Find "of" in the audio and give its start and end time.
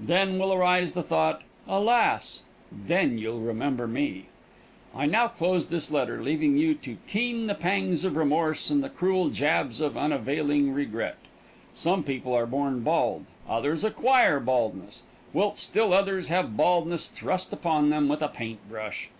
8.02-8.16, 9.82-9.94